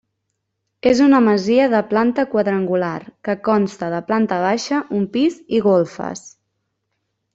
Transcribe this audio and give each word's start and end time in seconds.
És 0.91 1.01
una 1.07 1.19
masia 1.25 1.67
de 1.73 1.81
planta 1.91 2.25
quadrangular, 2.31 2.95
que 3.29 3.35
consta 3.49 3.91
de 3.95 3.99
planta 4.09 4.41
baixa, 4.47 4.81
un 5.01 5.05
pis 5.19 5.37
i 5.59 5.61
golfes. 5.67 6.25